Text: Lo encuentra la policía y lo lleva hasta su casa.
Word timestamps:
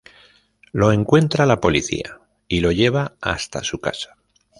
Lo 0.71 0.91
encuentra 0.91 1.45
la 1.45 1.61
policía 1.61 2.19
y 2.47 2.61
lo 2.61 2.71
lleva 2.71 3.13
hasta 3.21 3.63
su 3.63 3.79
casa. 3.79 4.15